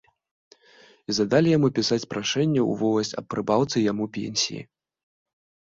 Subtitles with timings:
[1.09, 4.61] І задалі яму пісаць прашэнне ў воласць аб прыбаўцы яму пенсіі.